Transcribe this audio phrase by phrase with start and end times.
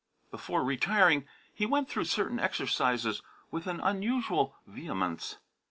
[0.31, 5.37] Before retiring he went through certain exercises with an unusual vehemence.